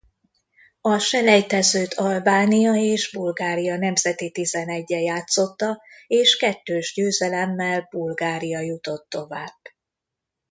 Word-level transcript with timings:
A 0.81 0.97
selejtezőt 0.97 1.93
Albánia 1.93 2.73
és 2.73 3.11
Bulgária 3.13 3.77
nemzeti 3.77 4.31
tizenegye 4.31 4.99
játszotta 5.01 5.81
és 6.07 6.37
kettős 6.37 6.93
győzelemmel 6.93 7.87
Bulgária 7.91 8.59
jutott 8.59 9.09
tovább. 9.09 9.55